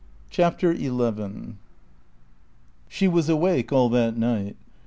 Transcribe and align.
CHAPTER 0.31 0.73
ELEVEN 0.73 1.59
She 2.89 3.07
was 3.07 3.29
awake 3.29 3.71
all 3.71 3.87
that 3.89 4.17
night. 4.17 4.55